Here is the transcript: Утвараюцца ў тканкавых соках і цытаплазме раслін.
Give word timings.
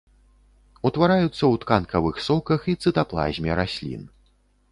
Утвараюцца 0.89 1.29
ў 1.31 1.55
тканкавых 1.65 2.15
соках 2.29 2.65
і 2.73 2.77
цытаплазме 2.87 3.51
раслін. 3.63 4.01